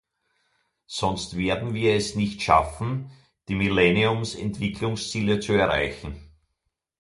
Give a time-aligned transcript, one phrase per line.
[0.87, 3.11] Sonst werden wir es nicht schaffen,
[3.47, 6.15] die Millenniums-Entwicklungsziele zu erreichen.